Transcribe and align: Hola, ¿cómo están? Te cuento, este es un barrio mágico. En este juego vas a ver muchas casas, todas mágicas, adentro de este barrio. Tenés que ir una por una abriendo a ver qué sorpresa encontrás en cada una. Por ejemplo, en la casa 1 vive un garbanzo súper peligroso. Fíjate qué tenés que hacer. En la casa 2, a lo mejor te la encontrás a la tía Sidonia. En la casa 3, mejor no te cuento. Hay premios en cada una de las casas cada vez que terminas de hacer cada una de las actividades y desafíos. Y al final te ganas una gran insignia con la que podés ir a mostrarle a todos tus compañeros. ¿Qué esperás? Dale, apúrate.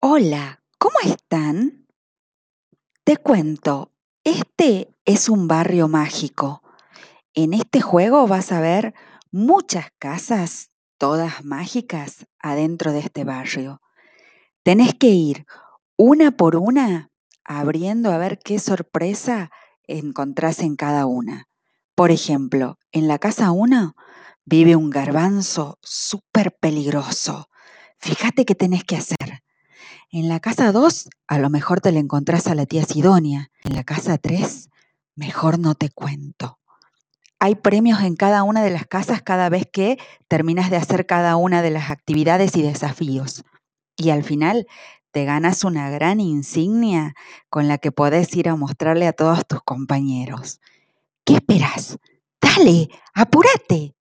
Hola, 0.00 0.62
¿cómo 0.78 0.94
están? 1.02 1.88
Te 3.02 3.16
cuento, 3.16 3.90
este 4.22 4.94
es 5.04 5.28
un 5.28 5.48
barrio 5.48 5.88
mágico. 5.88 6.62
En 7.34 7.52
este 7.52 7.80
juego 7.80 8.28
vas 8.28 8.52
a 8.52 8.60
ver 8.60 8.94
muchas 9.32 9.86
casas, 9.98 10.70
todas 10.98 11.44
mágicas, 11.44 12.28
adentro 12.38 12.92
de 12.92 13.00
este 13.00 13.24
barrio. 13.24 13.82
Tenés 14.62 14.94
que 14.94 15.08
ir 15.08 15.46
una 15.96 16.30
por 16.30 16.54
una 16.54 17.10
abriendo 17.44 18.12
a 18.12 18.18
ver 18.18 18.38
qué 18.38 18.60
sorpresa 18.60 19.50
encontrás 19.82 20.60
en 20.60 20.76
cada 20.76 21.06
una. 21.06 21.48
Por 21.96 22.12
ejemplo, 22.12 22.78
en 22.92 23.08
la 23.08 23.18
casa 23.18 23.50
1 23.50 23.96
vive 24.44 24.76
un 24.76 24.90
garbanzo 24.90 25.76
súper 25.82 26.56
peligroso. 26.56 27.48
Fíjate 27.98 28.44
qué 28.44 28.54
tenés 28.54 28.84
que 28.84 28.94
hacer. 28.94 29.42
En 30.10 30.28
la 30.30 30.40
casa 30.40 30.72
2, 30.72 31.10
a 31.26 31.38
lo 31.38 31.50
mejor 31.50 31.82
te 31.82 31.92
la 31.92 31.98
encontrás 31.98 32.46
a 32.46 32.54
la 32.54 32.64
tía 32.64 32.82
Sidonia. 32.84 33.50
En 33.64 33.74
la 33.74 33.84
casa 33.84 34.16
3, 34.16 34.70
mejor 35.16 35.58
no 35.58 35.74
te 35.74 35.90
cuento. 35.90 36.58
Hay 37.38 37.56
premios 37.56 38.00
en 38.00 38.16
cada 38.16 38.42
una 38.42 38.62
de 38.62 38.70
las 38.70 38.86
casas 38.86 39.20
cada 39.20 39.50
vez 39.50 39.68
que 39.70 39.98
terminas 40.26 40.70
de 40.70 40.78
hacer 40.78 41.04
cada 41.04 41.36
una 41.36 41.60
de 41.60 41.70
las 41.70 41.90
actividades 41.90 42.56
y 42.56 42.62
desafíos. 42.62 43.44
Y 43.98 44.08
al 44.08 44.24
final 44.24 44.66
te 45.10 45.26
ganas 45.26 45.62
una 45.62 45.90
gran 45.90 46.20
insignia 46.20 47.14
con 47.50 47.68
la 47.68 47.76
que 47.76 47.92
podés 47.92 48.34
ir 48.34 48.48
a 48.48 48.56
mostrarle 48.56 49.06
a 49.06 49.12
todos 49.12 49.46
tus 49.46 49.60
compañeros. 49.62 50.58
¿Qué 51.26 51.34
esperás? 51.34 51.98
Dale, 52.40 52.88
apúrate. 53.12 53.94